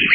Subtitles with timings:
[0.00, 0.08] Good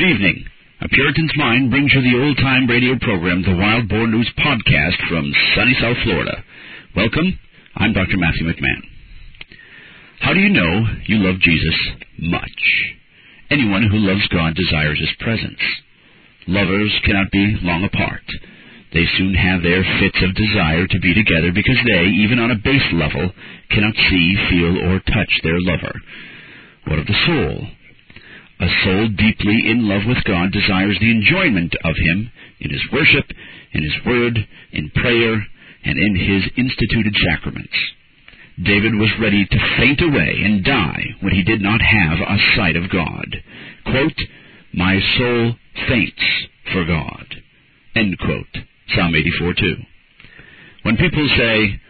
[0.00, 0.46] evening.
[0.80, 5.30] A Puritan's Mind brings you the old-time radio program, the Wild Boar News Podcast from
[5.54, 6.42] sunny South Florida.
[6.96, 7.38] Welcome.
[7.76, 8.16] I'm Dr.
[8.16, 8.82] Matthew McMahon.
[10.20, 11.78] How do you know you love Jesus
[12.18, 12.96] much?
[13.50, 15.60] Anyone who loves God desires His presence.
[16.46, 18.22] Lovers cannot be long apart.
[18.94, 22.62] They soon have their fits of desire to be together because they, even on a
[22.62, 23.32] base level,
[23.68, 26.00] cannot see, feel, or touch their lover.
[26.86, 27.66] What of the soul?
[28.60, 32.30] A soul deeply in love with God desires the enjoyment of Him
[32.60, 33.26] in His worship,
[33.72, 34.38] in His word,
[34.70, 35.44] in prayer,
[35.84, 37.74] and in His instituted sacraments.
[38.62, 42.76] David was ready to faint away and die when he did not have a sight
[42.76, 43.42] of God.
[43.84, 44.20] Quote,
[44.72, 45.54] My soul
[45.88, 46.22] faints
[46.72, 47.42] for God.
[47.96, 48.64] End quote.
[48.88, 49.76] Psalm 84 2.
[50.82, 51.80] When people say,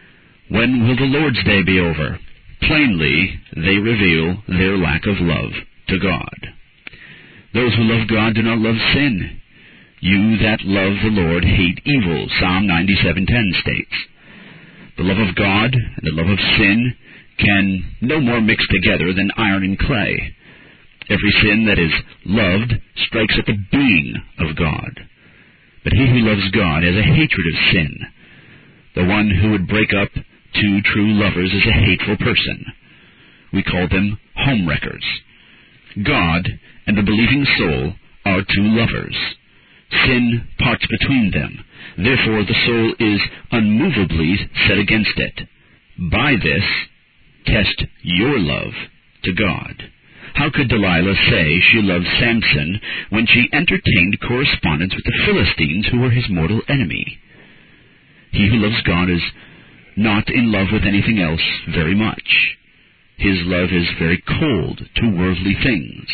[0.49, 2.19] When will the Lord's Day be over?
[2.61, 5.51] Plainly, they reveal their lack of love
[5.89, 6.53] to God.
[7.53, 9.41] Those who love God do not love sin.
[9.99, 13.95] You that love the Lord hate evil, Psalm 97:10 states.
[14.97, 16.95] The love of God and the love of sin
[17.37, 20.35] can no more mix together than iron and clay.
[21.09, 21.91] Every sin that is
[22.25, 22.73] loved
[23.07, 25.07] strikes at the being of God.
[25.85, 27.93] But he who loves God has a hatred of sin.
[28.95, 32.65] The one who would break up two true lovers is a hateful person.
[33.53, 35.05] We call them homewreckers.
[36.03, 36.49] God
[36.87, 37.93] and the believing soul
[38.25, 39.15] are two lovers.
[39.91, 41.63] Sin parts between them.
[41.97, 44.35] Therefore the soul is unmovably
[44.67, 45.47] set against it.
[46.11, 46.65] By this,
[47.45, 48.73] test your love
[49.23, 49.83] to God.
[50.35, 55.99] How could Delilah say she loved Samson when she entertained correspondence with the Philistines who
[56.01, 57.19] were his mortal enemy?
[58.31, 59.23] He who loves God is
[59.95, 61.41] not in love with anything else
[61.73, 62.57] very much.
[63.17, 66.05] His love is very cold to worldly things.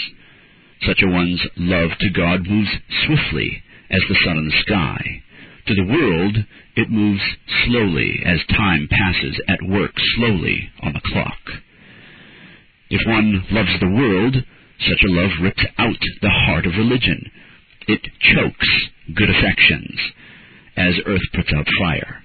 [0.85, 2.69] Such a one's love to God moves
[3.05, 5.23] swiftly as the sun in the sky.
[5.65, 6.37] To the world,
[6.75, 7.21] it moves
[7.65, 11.39] slowly as time passes at work slowly on the clock.
[12.91, 14.35] If one loves the world,
[14.79, 17.31] such a love rips out the heart of religion.
[17.87, 18.67] It chokes
[19.15, 19.97] good affections,
[20.75, 22.21] as earth puts out fire.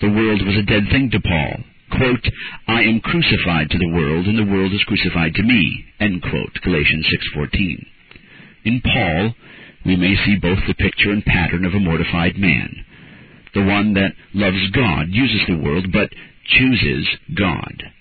[0.00, 1.64] The world was a dead thing to Paul.
[1.90, 2.26] Quote,
[2.66, 5.84] I am crucified to the world, and the world is crucified to me.
[6.00, 6.58] End quote.
[6.64, 7.06] Galatians
[7.36, 7.86] 6.14.
[8.64, 9.34] In Paul,
[9.84, 12.84] we may see both the picture and pattern of a mortified man.
[13.52, 16.10] The one that loves God uses the world, but
[16.46, 17.06] chooses
[17.36, 17.92] God.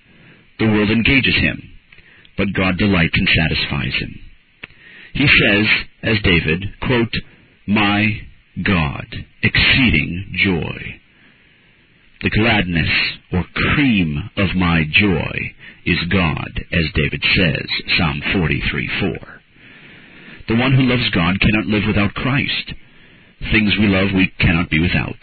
[0.59, 1.61] The world engages him,
[2.37, 4.19] but God delights and satisfies him.
[5.13, 5.65] He says,
[6.03, 7.13] as David, quote,
[7.67, 8.21] My
[8.63, 9.05] God,
[9.41, 10.99] exceeding joy.
[12.21, 12.89] The gladness
[13.31, 13.43] or
[13.75, 15.53] cream of my joy
[15.85, 17.67] is God, as David says,
[17.97, 19.41] Psalm 43 4.
[20.47, 22.73] The one who loves God cannot live without Christ.
[23.51, 25.19] Things we love we cannot be without.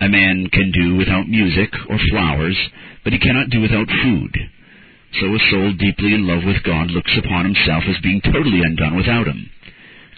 [0.00, 2.58] A man can do without music or flowers,
[3.02, 4.36] but he cannot do without food.
[5.20, 8.96] So a soul deeply in love with God looks upon himself as being totally undone
[8.96, 9.48] without him.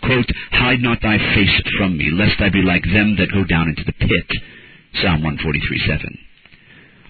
[0.02, 3.68] Quote, Hide not thy face from me, lest I be like them that go down
[3.68, 4.28] into the pit.
[5.02, 6.18] Psalm 143:7.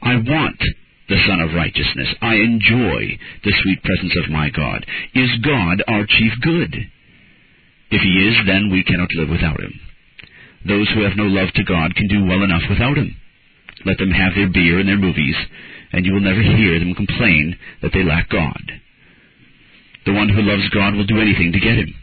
[0.03, 0.61] I want
[1.09, 2.15] the Sun of Righteousness.
[2.21, 4.85] I enjoy the sweet presence of my God.
[5.15, 6.75] Is God our chief good?
[7.91, 9.81] If he is, then we cannot live without him.
[10.67, 13.15] Those who have no love to God can do well enough without him.
[13.85, 15.37] Let them have their beer and their movies,
[15.93, 18.81] and you will never hear them complain that they lack God.
[20.05, 21.95] The one who loves God will do anything to get him.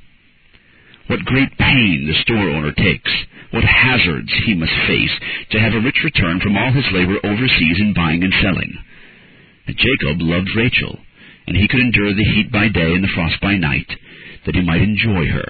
[1.07, 3.11] What great pain the store owner takes,
[3.51, 5.11] what hazards he must face
[5.51, 8.77] to have a rich return from all his labor overseas in buying and selling.
[9.67, 10.99] And Jacob loved Rachel,
[11.47, 13.89] and he could endure the heat by day and the frost by night,
[14.45, 15.49] that he might enjoy her.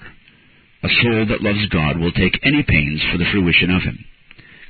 [0.84, 4.06] A soul that loves God will take any pains for the fruition of him.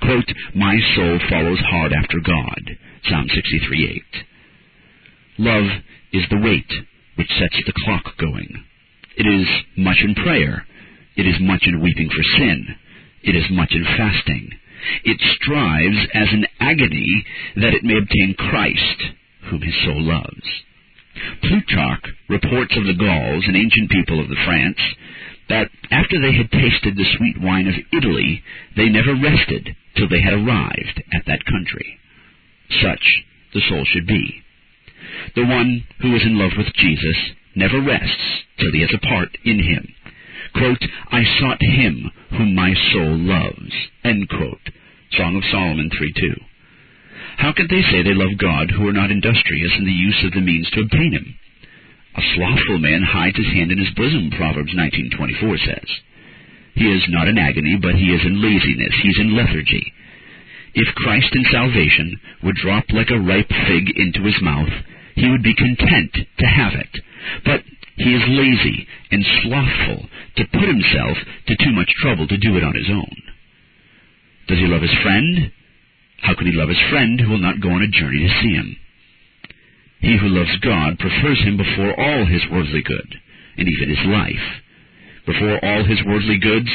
[0.02, 2.78] Quote, My soul follows hard after God.
[3.10, 4.24] Psalm 63 8.
[5.40, 5.68] Love
[6.14, 6.72] is the weight
[7.16, 8.64] which sets the clock going.
[9.18, 9.48] It is
[9.78, 10.66] much in prayer.
[11.16, 12.76] It is much in weeping for sin.
[13.24, 14.52] It is much in fasting.
[15.04, 17.26] It strives as an agony
[17.56, 19.04] that it may obtain Christ,
[19.50, 20.48] whom his soul loves.
[21.42, 24.80] Plutarch reports of the Gauls, an ancient people of the France,
[25.50, 28.44] that after they had tasted the sweet wine of Italy,
[28.76, 32.00] they never rested till they had arrived at that country.
[32.82, 34.42] Such the soul should be.
[35.36, 37.18] The one who is in love with Jesus
[37.56, 39.94] never rests till he has a part in him.
[40.54, 43.74] Quote, I sought him whom my soul loves.
[44.04, 44.70] End quote.
[45.12, 46.42] Song of Solomon 3.2.
[47.38, 50.32] How can they say they love God who are not industrious in the use of
[50.34, 51.36] the means to obtain him?
[52.16, 55.90] A slothful man hides his hand in his bosom, Proverbs 19.24 says.
[56.76, 58.96] He is not in agony, but he is in laziness.
[59.02, 59.94] He's in lethargy.
[60.76, 64.72] If Christ in salvation would drop like a ripe fig into his mouth,
[65.16, 66.92] he would be content to have it.
[67.46, 67.64] But
[67.96, 71.18] he is lazy and slothful to put himself
[71.48, 73.16] to too much trouble to do it on his own.
[74.48, 75.52] Does he love his friend?
[76.22, 78.54] How can he love his friend who will not go on a journey to see
[78.54, 78.76] him?
[80.06, 83.20] He who loves God prefers him before all his worldly good,
[83.58, 84.62] and even his life.
[85.26, 86.70] Before all his worldly goods,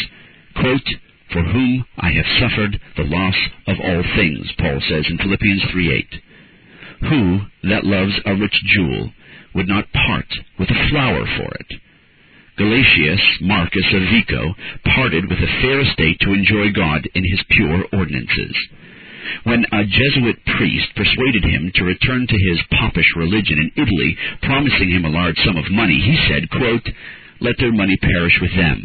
[0.56, 0.88] quote,
[1.32, 3.36] for whom I have suffered the loss
[3.68, 7.08] of all things, Paul says in Philippians 3.8.
[7.08, 7.40] Who
[7.70, 9.12] that loves a rich jewel
[9.54, 10.26] would not part
[10.58, 11.80] with a flower for it?
[12.58, 14.56] Galeacius Marquis of Vico
[14.92, 18.56] parted with a fair estate to enjoy God in his pure ordinances.
[19.44, 24.90] When a Jesuit priest persuaded him to return to his popish religion in Italy, promising
[24.90, 26.88] him a large sum of money, he said, quote,
[27.40, 28.84] Let their money perish with them,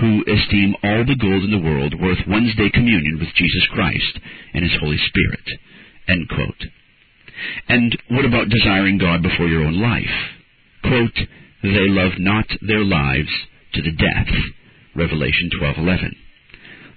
[0.00, 4.18] who esteem all the gold in the world worth Wednesday communion with Jesus Christ
[4.54, 5.46] and his Holy Spirit.
[6.08, 6.64] End quote.
[7.68, 10.16] And what about desiring God before your own life?
[10.82, 11.18] Quote,
[11.62, 13.30] they love not their lives
[13.74, 14.34] to the death.
[14.94, 16.14] Revelation 12:11.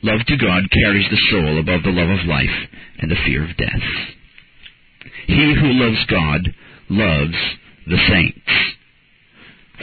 [0.04, 2.68] Love to God carries the soul above the love of life
[3.00, 3.84] and the fear of death.
[5.28, 6.54] He who loves God
[6.90, 7.36] loves
[7.88, 8.76] the saints.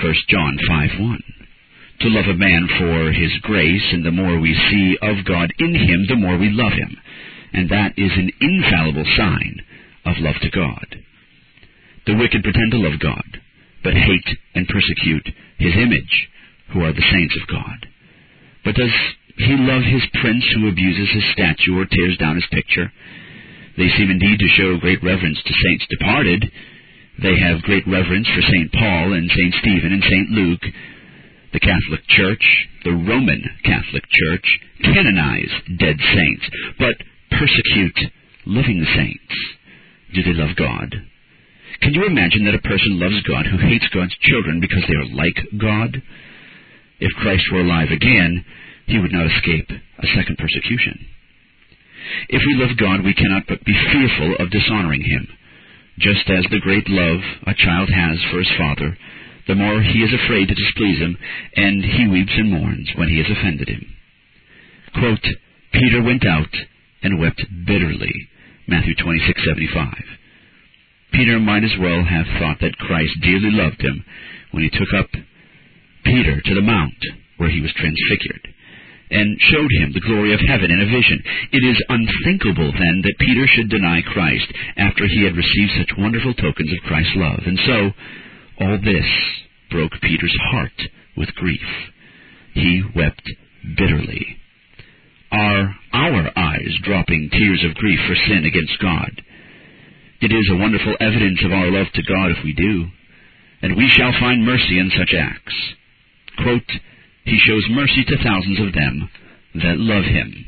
[0.00, 1.22] 1 John 5:1
[2.02, 5.74] to love a man for his grace, and the more we see of God in
[5.74, 6.96] him, the more we love him.
[7.52, 9.62] And that is an infallible sign
[10.04, 10.98] of love to God.
[12.06, 13.40] The wicked pretend to love God,
[13.84, 15.28] but hate and persecute
[15.58, 16.28] his image,
[16.70, 17.86] who are the saints of God.
[18.64, 18.90] But does
[19.42, 22.90] he love his prince who abuses his statue or tears down his picture?
[23.76, 26.50] They seem indeed to show great reverence to saints departed.
[27.22, 28.72] They have great reverence for St.
[28.72, 29.54] Paul and St.
[29.60, 30.28] Stephen and St.
[30.30, 30.64] Luke,
[31.52, 32.44] the Catholic Church,
[32.84, 34.46] the Roman Catholic Church,
[34.82, 36.44] canonize dead saints,
[36.78, 36.96] but
[37.30, 38.12] persecute
[38.46, 39.34] living saints.
[40.14, 40.94] Do they love God?
[41.80, 45.16] Can you imagine that a person loves God who hates God's children because they are
[45.16, 46.02] like God?
[47.00, 48.44] If Christ were alive again,
[48.92, 51.08] he would not escape a second persecution.
[52.28, 55.26] If we love God, we cannot but be fearful of dishonoring him.
[55.98, 58.96] Just as the great love a child has for his father
[59.46, 61.16] the more he is afraid to displease him,
[61.56, 63.84] and he weeps and mourns when he has offended him.
[64.94, 65.26] Quote,
[65.72, 66.54] Peter went out
[67.02, 68.28] and wept bitterly.
[68.68, 70.04] Matthew 26:75.
[71.12, 74.04] Peter might as well have thought that Christ dearly loved him
[74.52, 75.10] when he took up
[76.04, 77.04] Peter to the mount
[77.36, 78.51] where he was transfigured
[79.12, 81.22] and showed him the glory of heaven in a vision.
[81.52, 86.34] It is unthinkable then that Peter should deny Christ after he had received such wonderful
[86.34, 87.40] tokens of Christ's love.
[87.44, 87.78] And so
[88.64, 89.08] all this
[89.70, 90.78] broke Peter's heart
[91.16, 91.68] with grief.
[92.54, 93.22] He wept
[93.76, 94.38] bitterly.
[95.30, 99.22] Are our eyes dropping tears of grief for sin against God?
[100.20, 102.86] It is a wonderful evidence of our love to God if we do,
[103.62, 105.54] and we shall find mercy in such acts.
[106.38, 106.70] Quote,
[107.24, 109.08] he shows mercy to thousands of them
[109.54, 110.46] that love him.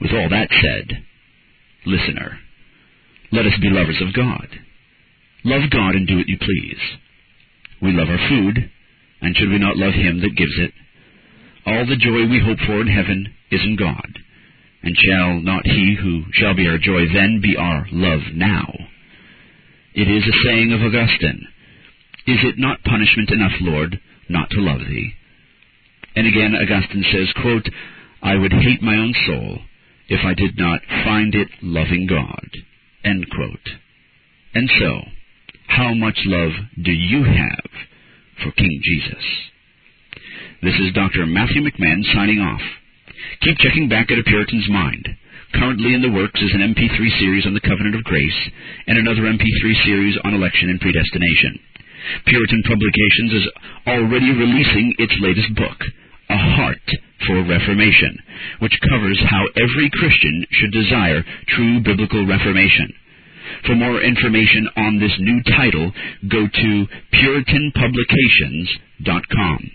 [0.00, 1.04] With all that said,
[1.86, 2.38] listener,
[3.32, 4.48] let us be lovers of God.
[5.44, 6.80] Love God and do what you please.
[7.80, 8.70] We love our food,
[9.22, 10.72] and should we not love Him that gives it?
[11.66, 14.18] All the joy we hope for in heaven is in God,
[14.82, 18.68] and shall not He who shall be our joy then be our love now?
[19.94, 21.46] It is a saying of Augustine,
[22.26, 25.12] Is it not punishment enough, Lord, not to love Thee?
[26.16, 27.68] And again Augustine says, quote,
[28.22, 29.58] I would hate my own soul
[30.08, 32.48] if I did not find it loving God.
[33.04, 33.68] End quote.
[34.54, 35.00] And so,
[35.68, 36.50] how much love
[36.82, 37.70] do you have
[38.42, 39.24] for King Jesus?
[40.62, 41.24] This is Dr.
[41.26, 42.60] Matthew McMahon signing off.
[43.40, 45.08] Keep checking back at A Puritan's Mind.
[45.54, 48.50] Currently in the works is an MP3 series on the Covenant of Grace
[48.86, 51.58] and another MP3 series on election and predestination.
[52.26, 53.48] Puritan Publications is
[53.86, 55.78] already releasing its latest book,
[56.30, 56.90] A Heart
[57.26, 58.18] for Reformation,
[58.60, 62.94] which covers how every Christian should desire true biblical reformation.
[63.66, 65.92] For more information on this new title,
[66.28, 69.70] go to PuritanPublications.com.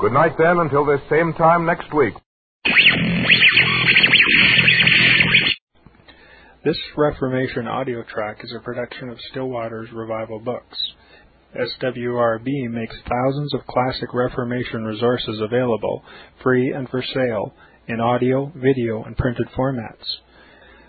[0.01, 2.15] Good night, then, until this same time next week.
[6.65, 10.79] This Reformation audio track is a production of Still Waters Revival Books.
[11.57, 16.05] SWRB makes thousands of classic Reformation resources available,
[16.43, 17.55] free and for sale,
[17.89, 20.05] in audio, video, and printed formats.